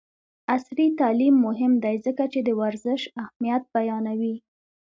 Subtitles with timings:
[0.53, 4.35] عصري تعلیم مهم دی ځکه چې د ورزش اهمیت بیانوي.